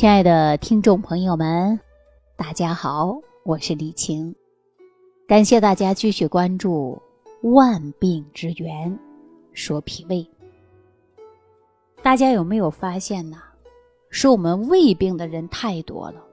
[0.00, 1.78] 亲爱的听众朋友们，
[2.34, 4.34] 大家好，我是李晴，
[5.28, 7.02] 感谢大家继续关注
[7.50, 8.98] 《万病之源
[9.52, 10.16] 说脾胃》。
[12.02, 13.36] 大家有没有发现呢？
[14.08, 16.24] 说我们胃病的人太多了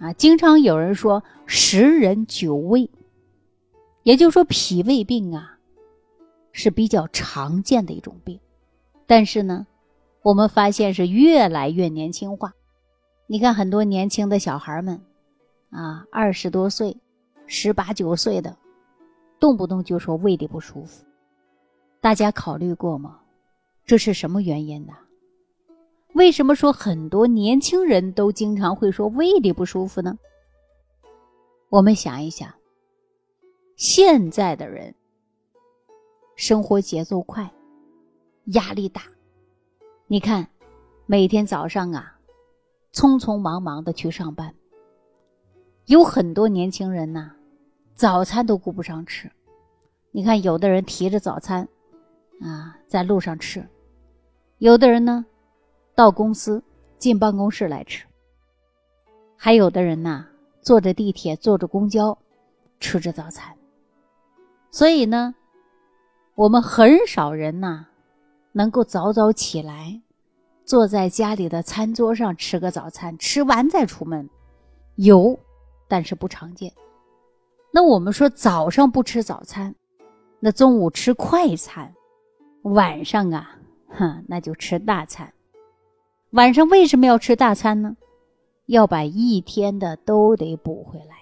[0.00, 0.12] 啊！
[0.14, 2.90] 经常有人说十人九胃，
[4.02, 5.60] 也就是说脾胃病啊
[6.50, 8.40] 是比较常见的一种病，
[9.06, 9.68] 但是呢，
[10.22, 12.52] 我们发现是越来越年轻化。
[13.32, 15.00] 你看很多年轻的小孩们
[15.70, 16.96] 啊，二十多岁、
[17.46, 18.56] 十八九岁的，
[19.38, 21.04] 动不动就说胃里不舒服。
[22.00, 23.20] 大家考虑过吗？
[23.86, 24.94] 这是什么原因呢？
[26.14, 30.18] 为什么说很多年轻人都经常会说胃里不舒服呢？
[31.68, 32.52] 我们想一想，
[33.76, 34.92] 现在的人
[36.34, 37.48] 生活节奏快，
[38.46, 39.02] 压力大。
[40.08, 40.44] 你看，
[41.06, 42.18] 每天早上啊，
[42.92, 44.54] 匆匆忙忙的去上班，
[45.86, 47.32] 有很多年轻人呐，
[47.94, 49.30] 早餐都顾不上吃。
[50.10, 51.68] 你看，有的人提着早餐
[52.40, 53.62] 啊，在路上吃；
[54.58, 55.24] 有的人呢。
[55.92, 56.62] 到公司
[56.96, 58.06] 进办公室来吃，
[59.36, 60.26] 还有的人呢，
[60.62, 62.16] 坐着地铁、坐着公交，
[62.78, 63.54] 吃着早餐。
[64.70, 65.34] 所以呢，
[66.34, 67.84] 我们很少人呐，
[68.52, 70.00] 能够早早起来，
[70.70, 74.30] 坐在家里的餐桌上吃个早餐，吃完再出门。
[74.94, 75.36] 有，
[75.88, 76.72] 但是不常见。
[77.72, 79.74] 那我们说早上不吃早餐，
[80.38, 81.92] 那中午吃快餐，
[82.62, 85.32] 晚上啊，哼，那就吃大餐。
[86.30, 87.96] 晚上为什么要吃大餐呢？
[88.66, 91.16] 要把一天的都得补回来。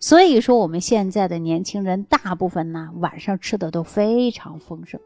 [0.00, 5.00] 所以说，我们现在的年轻人大部分呢，晚上吃的都非常丰盛。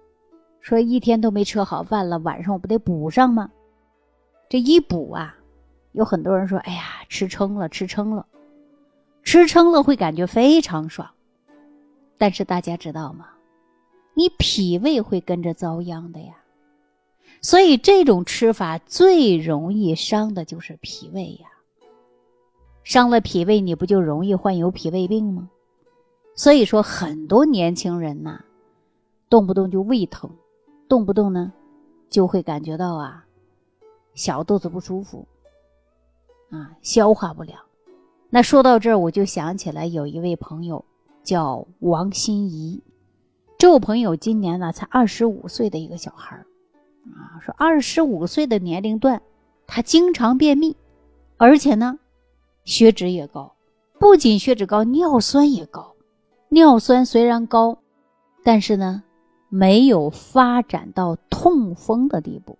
[0.66, 3.48] 说一天都没吃好饭了，晚上我不得补上吗？
[4.48, 5.36] 这一补啊，
[5.92, 8.26] 有很多人说：“哎呀，吃撑了，吃撑了，
[9.22, 11.08] 吃撑了会感觉非常爽。”
[12.18, 13.28] 但是大家知道吗？
[14.14, 16.34] 你脾胃会跟着遭殃的呀。
[17.40, 21.46] 所以这种吃法最容易伤的就是脾胃呀，
[22.82, 25.48] 伤了脾胃，你不就容易患有脾胃病吗？
[26.34, 28.40] 所以说，很多年轻人呐，
[29.30, 30.28] 动不动就胃疼，
[30.88, 31.52] 动不动呢，
[32.08, 33.24] 就会感觉到啊，
[34.14, 35.26] 小肚子不舒服，
[36.50, 37.58] 啊，消化不良。
[38.30, 40.84] 那说到这儿，我就想起来有一位朋友
[41.22, 42.82] 叫王心怡，
[43.58, 46.46] 这位朋友今年呢才二十五岁的一个小孩儿。
[47.14, 49.22] 啊，说二十五岁的年龄段，
[49.66, 50.76] 他经常便秘，
[51.36, 51.98] 而且呢，
[52.64, 53.54] 血脂也高，
[53.98, 55.94] 不仅血脂高，尿酸也高。
[56.48, 57.78] 尿酸虽然高，
[58.42, 59.04] 但是呢，
[59.56, 62.58] 没有发展到痛风的地步。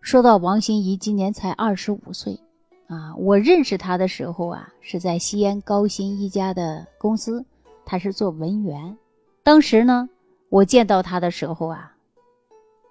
[0.00, 2.40] 说到王心怡，今年才二十五岁，
[2.86, 7.44] 啊，我认识她的时候啊，是在西安高新一家的公司，
[7.84, 8.96] 她是做文员。
[9.42, 10.08] 当时呢，
[10.48, 11.94] 我见到她的时候啊，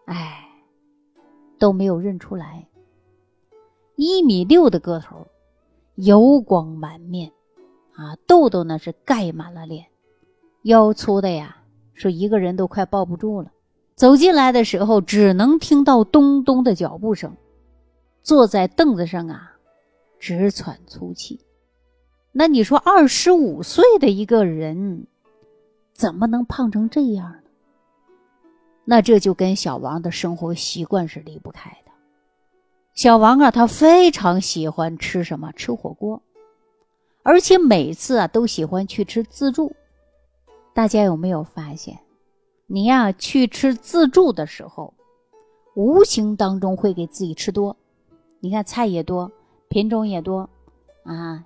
[0.06, 0.44] 哎。
[1.60, 2.68] 都没有认出来，
[3.96, 5.26] 一米六的个头，
[5.96, 7.32] 油光满面，
[7.96, 9.88] 啊，痘痘呢是盖满了脸，
[10.62, 11.57] 腰粗的呀，
[11.98, 13.52] 说一个人都快抱不住了。
[13.96, 17.36] 走进来的时候，只能听到咚咚的脚步声，
[18.22, 19.58] 坐在凳子上啊，
[20.20, 21.42] 直喘粗气。
[22.32, 25.08] 那你说，二十五岁的一个人，
[25.94, 27.40] 怎么能胖成这样呢？
[28.86, 31.92] 那这就跟小王的生活习惯是离不开的。
[32.94, 35.52] 小王啊，他非常喜欢吃什么？
[35.54, 36.22] 吃火锅，
[37.24, 39.76] 而且每次啊都喜欢去吃自助。
[40.78, 41.98] 大家有没有发现，
[42.68, 44.94] 你呀去吃自助的时候，
[45.74, 47.76] 无形当中会给自己吃多。
[48.40, 49.32] 你看菜也多，
[49.70, 50.48] 品种也多，
[51.02, 51.44] 啊，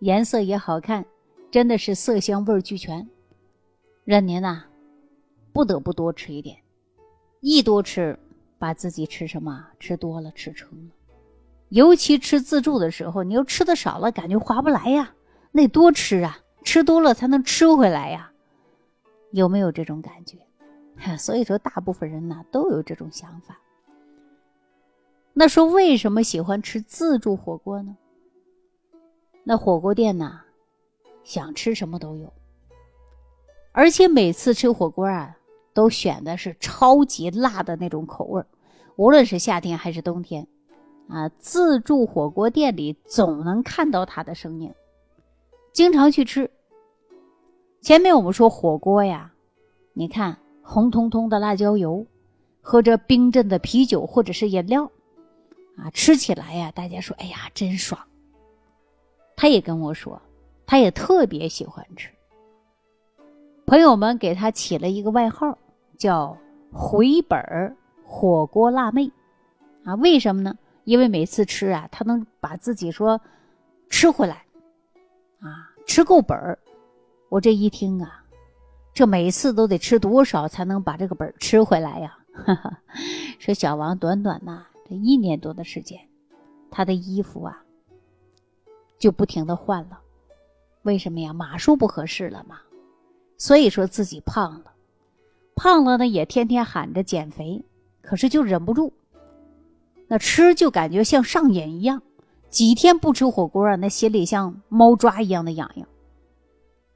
[0.00, 1.06] 颜色也好看，
[1.50, 3.08] 真的是色香味俱全，
[4.04, 4.64] 让您呐
[5.54, 6.58] 不得不多吃一点。
[7.40, 8.18] 一多吃，
[8.58, 10.90] 把自己吃什么吃多了，吃撑了。
[11.70, 15.14] 尤其吃自助的时候，你又吃的少了，感觉划不来呀。
[15.52, 18.30] 那多吃啊，吃多了才能吃回来呀。
[19.34, 20.38] 有没有这种感觉？
[21.18, 23.58] 所以说，大部分人呢都有这种想法。
[25.32, 27.96] 那说为什么喜欢吃自助火锅呢？
[29.42, 30.40] 那火锅店呢，
[31.24, 32.32] 想吃什么都有，
[33.72, 35.36] 而且每次吃火锅啊。
[35.74, 38.44] 都选的是超级辣的那种口味
[38.94, 40.46] 无论是夏天还是冬天，
[41.08, 44.72] 啊，自助火锅店里总能看到它的身影，
[45.72, 46.48] 经常去吃。
[47.84, 49.30] 前面我们说火锅呀，
[49.92, 52.06] 你看红彤彤的辣椒油，
[52.62, 54.90] 喝着冰镇的啤酒或者是饮料，
[55.76, 58.00] 啊，吃起来呀，大家说，哎呀，真爽。
[59.36, 60.18] 他也跟我说，
[60.64, 62.08] 他也特别喜欢吃。
[63.66, 65.58] 朋友们给他起了一个外号，
[65.98, 66.34] 叫
[66.72, 69.12] “回本儿火锅辣妹”，
[69.84, 70.56] 啊，为什么呢？
[70.84, 73.20] 因为每次吃啊，他能把自己说
[73.90, 74.46] 吃回来，
[75.40, 76.58] 啊，吃够本儿。
[77.28, 78.24] 我这一听啊，
[78.92, 82.16] 这每次都得吃多少才能把这个本儿吃回来呀？
[82.32, 82.78] 哈哈，
[83.38, 85.98] 说小王短短呐这一年多的时间，
[86.70, 87.62] 他的衣服啊
[88.98, 89.98] 就不停的换了，
[90.82, 91.32] 为什么呀？
[91.32, 92.58] 码数不合适了嘛。
[93.36, 94.72] 所以说自己胖了，
[95.56, 97.64] 胖了呢也天天喊着减肥，
[98.00, 98.92] 可是就忍不住。
[100.06, 102.00] 那吃就感觉像上瘾一样，
[102.48, 105.88] 几天不吃火锅啊，那心里像猫抓一样的痒痒。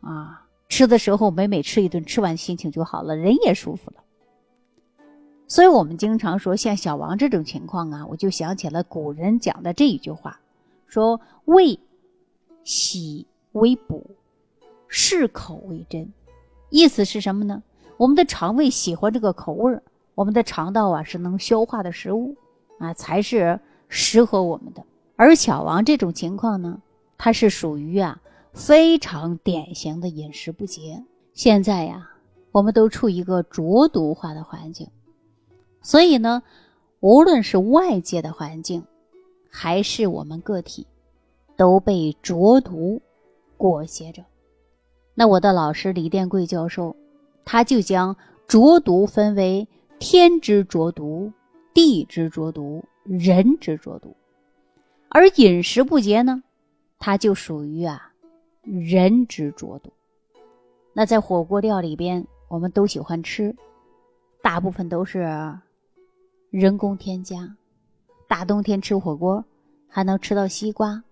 [0.00, 4.02] 啊，吃的时候每每吃一顿，吃完心情就好了，人也舒服了。
[5.46, 10.38] 所以我们经常说，像小王这种情况啊，我就想起了古人讲的这一句话，
[10.86, 11.78] 说胃
[12.64, 14.10] 喜为补，
[14.86, 16.12] 适口为真。
[16.70, 17.62] 意思是什么呢？
[17.96, 19.82] 我们的肠胃喜欢这个口味儿，
[20.14, 22.36] 我们的肠道啊是能消化的食物
[22.78, 23.58] 啊，才是
[23.88, 24.84] 适合我们的。
[25.16, 26.80] 而小王这种情况呢，
[27.16, 28.20] 它是属于啊
[28.58, 31.02] 非常典型的饮食不节。
[31.32, 32.10] 现在呀，
[32.50, 34.90] 我们都处于一个浊毒化的环境，
[35.80, 36.42] 所以呢，
[36.98, 38.82] 无论是外界的环境，
[39.48, 40.84] 还是我们个体，
[41.56, 43.00] 都被浊毒
[43.56, 44.24] 裹挟着。
[45.14, 46.96] 那我的老师李殿贵教授，
[47.44, 48.16] 他就将
[48.48, 49.68] 浊毒分为
[50.00, 51.32] 天之浊毒、
[51.72, 54.16] 地之浊毒、人之浊毒，
[55.08, 56.42] 而饮食不节呢，
[56.98, 58.12] 它就属于啊
[58.70, 59.92] 人之浊毒。
[60.92, 63.54] 那在火锅料里边，我们都喜欢吃，
[64.42, 65.20] 大部分都是
[66.50, 67.56] 人工添加。
[68.26, 69.44] 大冬天吃火锅，
[69.88, 71.02] 还能吃到西瓜，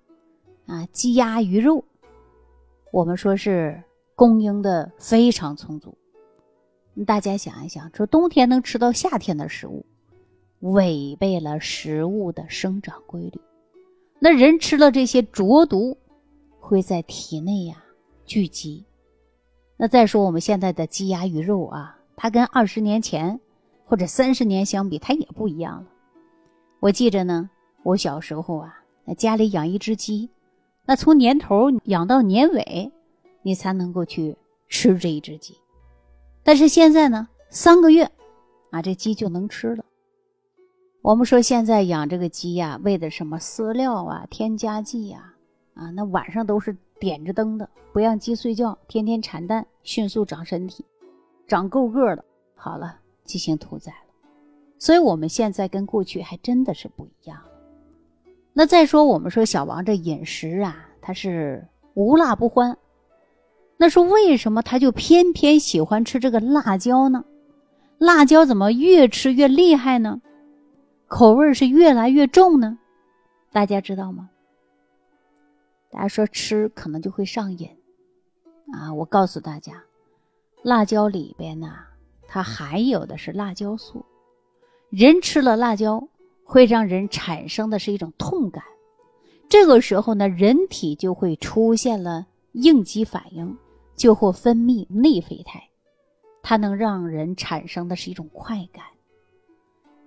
[0.66, 1.84] 啊，鸡鸭鱼肉，
[2.92, 3.82] 我们说是。
[4.18, 5.94] 供应的非常充足，
[7.06, 9.84] 大家想一想，说冬天能吃到夏天的食物，
[10.60, 13.38] 违背了食物的生长规律。
[14.18, 15.98] 那人吃了这些浊毒，
[16.68, 17.82] 会在体内呀
[18.24, 18.84] 聚集。
[19.76, 23.38] 那再说我们现在的鸡鸭鱼肉啊，它跟二十年前
[23.84, 25.86] 或者三十年相比，它也不一样了。
[26.80, 27.48] 我记着呢，
[27.82, 30.28] 我小时候啊，那家里养一只鸡，
[30.84, 32.92] 那从年头养到年尾。
[33.42, 34.36] 你才能够去
[34.68, 35.54] 吃这一只鸡，
[36.42, 38.10] 但是现在呢，三个月，
[38.72, 39.84] 啊，这鸡就能吃了。
[41.00, 45.35] 我们说现在养这个鸡呀，喂的什么饲料啊、添加剂呀，啊，
[45.76, 50.84] 啊那晚上都是点着灯的，不让鸡睡觉，天天产蛋，迅速长身体，
[51.46, 52.24] 长够个的，
[52.54, 54.14] 好了，进行屠宰了。
[54.78, 57.50] 所以我们现在跟过去还真的是不一样了。
[58.54, 61.62] 那再说我们说小王这饮食啊，他是
[61.92, 62.76] 无辣不欢。
[63.76, 67.22] 那说为什么他就偏偏喜欢吃这个辣椒呢？
[67.98, 70.22] 辣椒怎么越吃越厉害呢？
[71.06, 72.78] 口味是越来越重呢？
[73.52, 74.30] 大家知道吗？
[75.96, 77.66] 大家说吃可能就会上瘾
[78.74, 78.92] 啊！
[78.92, 79.82] 我告诉大家，
[80.62, 81.72] 辣椒里边呢，
[82.28, 84.04] 它含有的是辣椒素。
[84.90, 86.06] 人吃了辣椒，
[86.44, 88.62] 会让人产生的是一种痛感，
[89.48, 93.56] 这个时候呢，人体就会出现了应激反应。
[93.94, 95.70] 就会分泌内啡肽，
[96.42, 98.84] 它能让人产生的是一种快感。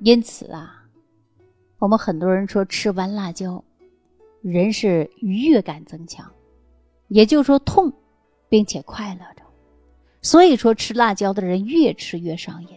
[0.01, 0.85] 因此啊，
[1.79, 3.63] 我们很多人说吃完辣椒，
[4.41, 6.31] 人是愉悦感增强，
[7.07, 7.91] 也就是说痛，
[8.47, 9.43] 并且快乐着。
[10.21, 12.69] 所以说吃辣椒的人越吃越上瘾，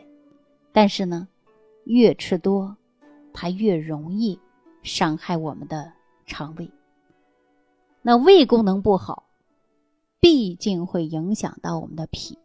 [0.73, 1.28] 但是呢，
[1.85, 2.76] 越吃多，
[3.33, 4.38] 它越容易
[4.83, 5.92] 伤害我们的
[6.26, 6.71] 肠胃。
[8.02, 9.28] 那胃功能不好。
[10.21, 12.38] 毕竟会影响到我们的脾，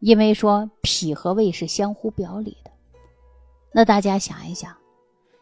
[0.00, 2.72] 因为说脾和胃是相互表里的。
[3.72, 4.76] 那大家想一想，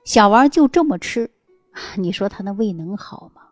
[0.05, 1.31] 小王就这么吃，
[1.97, 3.43] 你说他那胃能好吗？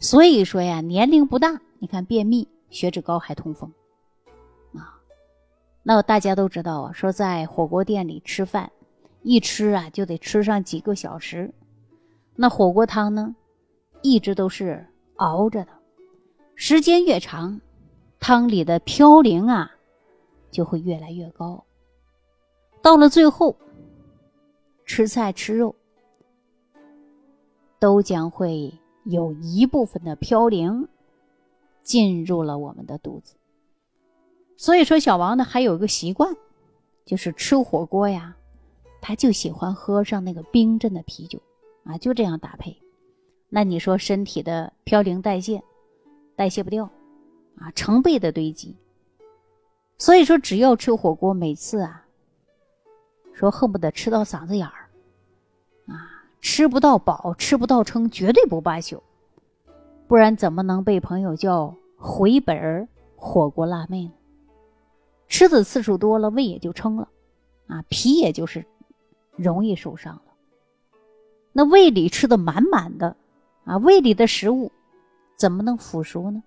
[0.00, 3.72] 所以说呀，年龄不大，你看便秘、血脂高还痛风
[4.74, 4.98] 啊。
[5.82, 8.70] 那大家都知道啊，说在火锅店里吃饭，
[9.22, 11.52] 一吃啊就得吃上几个小时，
[12.34, 13.34] 那火锅汤呢，
[14.02, 14.84] 一直都是
[15.16, 15.72] 熬着的。
[16.54, 17.60] 时间越长，
[18.18, 19.70] 汤里的嘌呤啊
[20.50, 21.64] 就会越来越高。
[22.82, 23.56] 到了最后，
[24.84, 25.74] 吃菜吃肉
[27.82, 28.72] 都将会
[29.02, 30.86] 有一部分的嘌呤
[31.82, 33.34] 进入了我们的肚子。
[34.56, 36.32] 所以说，小王呢还有一个习惯，
[37.04, 38.36] 就是吃火锅呀，
[39.00, 41.40] 他就喜欢喝上那个冰镇的啤酒。
[41.82, 42.80] 啊，就这样搭配。
[43.48, 45.60] 那你说身体的嘌呤代谢
[46.36, 46.88] 代谢不掉
[47.56, 48.76] 啊，成倍的堆积。
[49.98, 52.06] 所以说，只要吃火锅，每次啊，
[53.32, 54.81] 说恨不得吃到嗓子眼儿，
[56.42, 59.02] 吃不到饱，吃不到撑，绝对不罢休。
[60.08, 64.12] 不然怎么能被朋友叫回本儿火锅辣妹呢？
[65.28, 67.08] 吃的次数多了，胃也就撑了，
[67.68, 68.66] 啊，脾也就是
[69.36, 70.22] 容易受伤了。
[71.52, 73.16] 那胃里吃的满满的，
[73.64, 74.70] 啊，胃里的食物
[75.36, 76.42] 怎么能腐熟呢？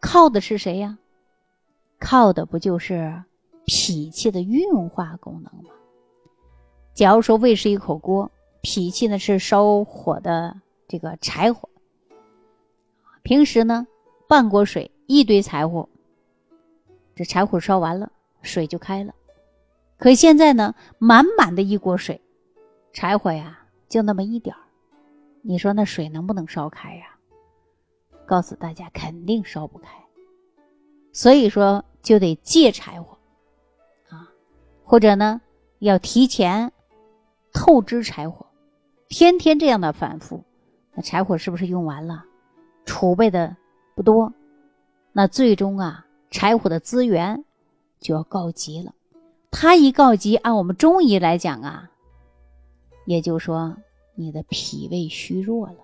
[0.00, 0.98] 靠的是谁呀？
[2.00, 3.22] 靠的不就是
[3.64, 5.70] 脾气的运化功能吗？
[6.92, 8.30] 假如说胃是一口锅，
[8.64, 11.68] 脾气呢是烧火的这个柴火。
[13.22, 13.86] 平时呢，
[14.26, 15.86] 半锅水，一堆柴火，
[17.14, 19.14] 这柴火烧完了，水就开了。
[19.98, 22.18] 可现在呢，满满的一锅水，
[22.94, 24.62] 柴火呀就那么一点儿，
[25.42, 27.04] 你说那水能不能烧开呀？
[28.24, 29.90] 告诉大家，肯定烧不开。
[31.12, 33.18] 所以说，就得借柴火
[34.08, 34.26] 啊，
[34.82, 35.42] 或者呢，
[35.80, 36.72] 要提前
[37.52, 38.43] 透支柴火，
[39.08, 40.42] 天天这样的反复，
[40.94, 42.24] 那柴火是不是用完了？
[42.84, 43.56] 储备的
[43.94, 44.32] 不多，
[45.12, 47.44] 那最终啊，柴火的资源
[48.00, 48.92] 就要告急了。
[49.50, 51.90] 它一告急，按我们中医来讲啊，
[53.06, 53.76] 也就说
[54.16, 55.76] 你的脾胃虚弱了。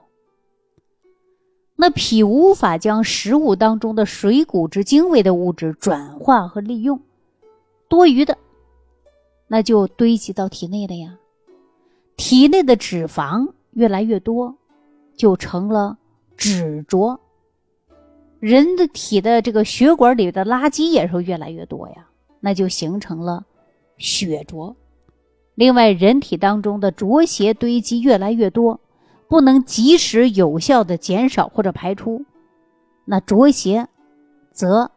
[1.76, 7.00] 那脾无法将食物当中的水谷之精微的物质转化和利用，
[7.88, 8.36] 多余的
[9.46, 11.16] 那就堆积到体内了呀。
[12.20, 14.54] 体内的脂肪越来越多，
[15.16, 15.96] 就成了。
[16.36, 17.18] 脂浊，
[18.38, 22.06] 人的体的这个血管里的垃圾也是越来越多呀，
[22.40, 23.44] 那就形成了
[23.98, 24.74] 血浊。
[25.54, 28.80] 另外，人体当中的浊邪堆积越来越多，
[29.28, 32.24] 不能及时有效的减少或者排出，
[33.04, 33.86] 那浊邪
[34.50, 34.90] 则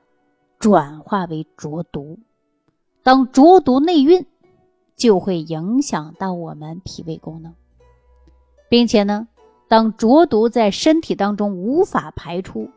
[0.60, 2.18] 转化为浊毒。
[3.02, 4.26] 当浊毒内蕴，
[4.96, 7.54] 就会影响到我们脾胃功能，
[8.70, 9.28] 并且呢。
[9.70, 12.70] 当浊毒在身体当中无法排出，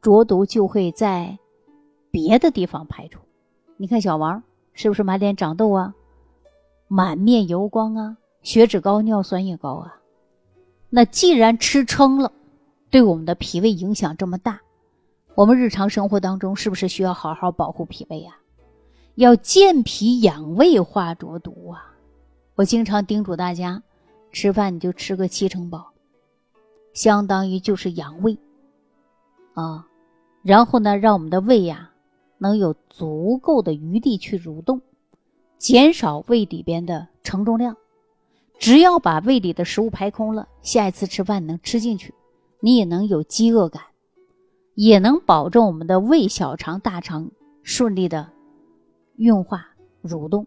[0.00, 1.38] 浊毒就会在
[2.10, 3.20] 别的地方排出。
[3.76, 5.92] 你看小王是不是满脸长痘啊，
[6.88, 10.00] 满面油光啊，血脂高，尿酸也高啊？
[10.88, 12.32] 那既然吃撑了，
[12.88, 14.62] 对我们的脾胃影响这么大，
[15.34, 18.38] 我们日常生活当中是不是需要好好保护脾胃啊？
[19.16, 21.94] 要健脾养胃化浊毒啊！
[22.54, 23.82] 我经常叮嘱大家，
[24.32, 25.92] 吃饭你就吃个七成饱。
[26.92, 28.36] 相当于就是养胃，
[29.54, 29.86] 啊，
[30.42, 31.90] 然后呢，让我们的胃呀
[32.38, 34.80] 能有足够的余地去蠕动，
[35.56, 37.76] 减少胃里边的承重量。
[38.58, 42.12] 只要把胃里的食物排空了，下一次吃饭能吃进去，
[42.60, 43.82] 你也能有饥饿感，
[44.74, 47.30] 也能保证我们的胃、小肠、大肠
[47.62, 48.30] 顺利的
[49.20, 49.68] 运化
[50.02, 50.46] 蠕动。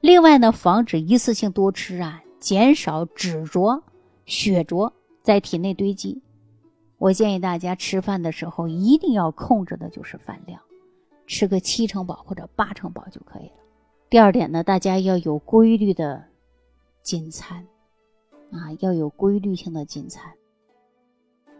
[0.00, 3.82] 另外呢，防止一次性多吃啊，减少脂浊。
[4.26, 4.90] 血浊
[5.22, 6.22] 在体内堆积，
[6.96, 10.58] 我建议大家吃饭的时候一定要控制的就是饭量，
[11.26, 13.56] 吃个七成饱或者八成饱就可以了。
[14.08, 16.24] 第二点呢，大家要有规律的
[17.02, 17.66] 进餐，
[18.50, 20.32] 啊，要有规律性的进餐，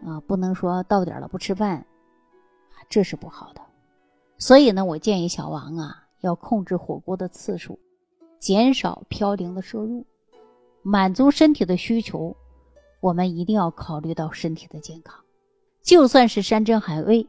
[0.03, 1.85] 啊，不能说到点了不吃饭，
[2.89, 3.61] 这是不好的。
[4.37, 7.79] 所以呢，我建议小王啊，要控制火锅的次数，
[8.39, 10.05] 减少嘌呤的摄入，
[10.83, 12.35] 满足身体的需求。
[13.01, 15.19] 我们一定要考虑到身体的健康，
[15.83, 17.27] 就算是山珍海味，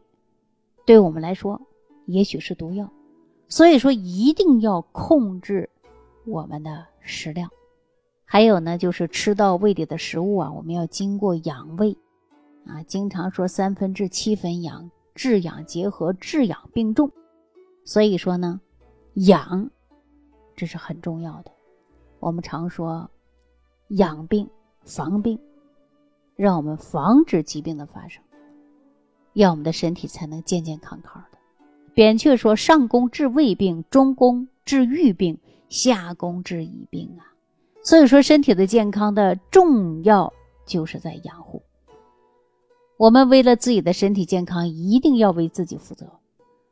[0.86, 1.60] 对我们来说
[2.06, 2.90] 也许是毒药，
[3.46, 5.68] 所以说一定要控制
[6.25, 7.50] 我们的食量。
[8.25, 11.94] 还有呢，就是吃到胃里的食物啊，我们要经过养胃
[12.66, 17.11] 啊，经常说三分治七分养，治养结合，治养并重。
[17.85, 18.61] 所以说呢，
[19.14, 19.68] 养
[20.54, 21.50] 这是很重要的。
[22.20, 23.11] 我们常说
[23.88, 24.49] 养病
[24.85, 25.37] 防病。
[26.37, 28.23] 让我们防止疾病的发生，
[29.32, 31.38] 让我们的身体才能健健康康的。
[31.94, 35.38] 扁鹊说：“上工治胃病，中工治欲病，
[35.70, 37.25] 下工治已病啊。”
[37.82, 40.30] 所以说，身体的健康的重要
[40.66, 41.62] 就是在养护。
[42.98, 46.06] 我们为了自己的身体健康，一定要为自己负责。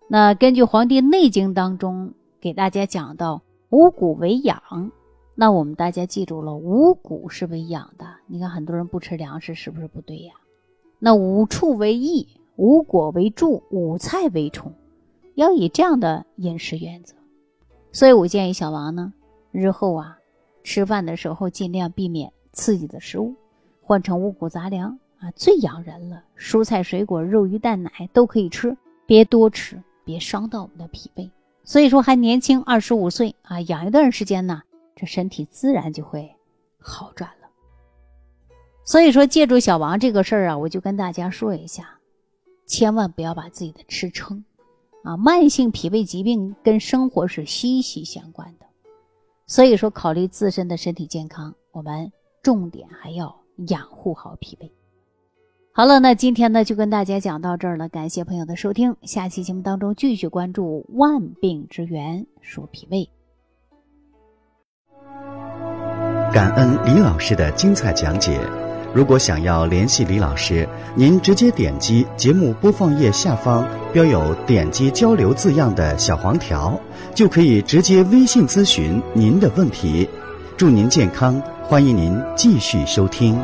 [0.09, 4.91] 那根据《黄帝内经》当中给大家讲到：“五谷为养。”
[5.37, 8.07] 那我们大家记住了，五谷是为养的。
[8.27, 10.33] 你看很多人不吃粮食，是不是不对呀？
[10.99, 12.27] 那五畜为益，
[12.57, 14.73] 五果为助，五菜为充，
[15.35, 17.15] 要以这样的饮食原则。
[17.93, 19.13] 所以我建议小王呢，
[19.51, 20.17] 日后啊，
[20.63, 23.35] 吃饭的时候尽量避免刺激的食物，
[23.83, 26.23] 换成五谷杂粮啊，最养人了。
[26.37, 28.77] 蔬菜、水果、肉、鱼、蛋、奶都可以吃，
[29.07, 31.31] 别多吃，别伤到我们的脾胃。
[31.63, 34.63] 所以说还年轻，二十五岁啊，养一段时间呢，
[34.95, 36.31] 这身体自然就会
[36.79, 37.49] 好转了。
[38.85, 41.99] 所以说，借助小王这个事儿啊，我就跟大家说一下，
[42.67, 44.45] 千万不要把自己的吃撑
[45.05, 45.17] 啊。
[45.17, 48.67] 慢性脾胃疾病跟生活是息息相关的，
[49.47, 52.13] 所以说考虑自身的身体健康，我们
[52.43, 53.35] 重点还要
[53.69, 54.71] 养护好脾胃。
[55.77, 63.11] 好了，那今天呢就跟大家讲到这儿了，感谢朋友的收听，下期节目当中继续关注万病之源，说脾胃。
[66.33, 68.41] 感恩李老师的精彩讲解。
[68.95, 76.81] 如果想要联系李老师，您直接点击节目播放页下方标有“点击交流”字样的小黄条，
[77.17, 80.09] 就可以直接微信咨询您的问题。
[80.57, 83.37] 祝您健康，欢迎您继续收听。